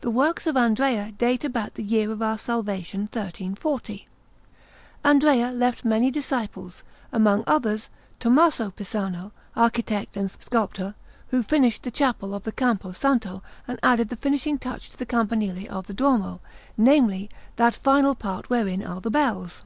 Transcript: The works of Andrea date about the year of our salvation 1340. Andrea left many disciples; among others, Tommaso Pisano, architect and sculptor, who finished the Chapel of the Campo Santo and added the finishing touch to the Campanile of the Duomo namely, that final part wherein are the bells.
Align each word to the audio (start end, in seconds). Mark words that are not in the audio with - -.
The 0.00 0.10
works 0.10 0.48
of 0.48 0.56
Andrea 0.56 1.12
date 1.12 1.44
about 1.44 1.74
the 1.74 1.84
year 1.84 2.10
of 2.10 2.20
our 2.20 2.38
salvation 2.38 3.02
1340. 3.02 4.08
Andrea 5.04 5.52
left 5.52 5.84
many 5.84 6.10
disciples; 6.10 6.82
among 7.12 7.44
others, 7.46 7.88
Tommaso 8.18 8.70
Pisano, 8.72 9.30
architect 9.54 10.16
and 10.16 10.28
sculptor, 10.28 10.96
who 11.28 11.44
finished 11.44 11.84
the 11.84 11.92
Chapel 11.92 12.34
of 12.34 12.42
the 12.42 12.50
Campo 12.50 12.90
Santo 12.90 13.44
and 13.68 13.78
added 13.80 14.08
the 14.08 14.16
finishing 14.16 14.58
touch 14.58 14.90
to 14.90 14.96
the 14.98 15.06
Campanile 15.06 15.70
of 15.70 15.86
the 15.86 15.94
Duomo 15.94 16.40
namely, 16.76 17.30
that 17.54 17.76
final 17.76 18.16
part 18.16 18.50
wherein 18.50 18.84
are 18.84 19.00
the 19.00 19.08
bells. 19.08 19.64